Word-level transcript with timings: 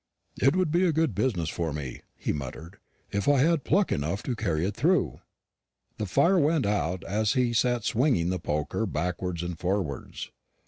"It 0.41 0.55
would 0.55 0.71
be 0.71 0.83
a 0.87 0.91
good 0.91 1.13
business 1.13 1.47
for 1.47 1.71
me," 1.71 2.01
he 2.17 2.33
muttered, 2.33 2.77
"if 3.11 3.27
I 3.29 3.37
had 3.41 3.63
pluck 3.63 3.91
enough 3.91 4.23
to 4.23 4.35
carry 4.35 4.65
it 4.65 4.75
through." 4.75 5.19
The 5.99 6.07
fire 6.07 6.39
went 6.39 6.65
out 6.65 7.03
as 7.03 7.33
he 7.33 7.53
sat 7.53 7.83
swinging 7.83 8.31
the 8.31 8.39
poker 8.39 8.87
backwards 8.87 9.43
and 9.43 9.59
forwards. 9.59 10.31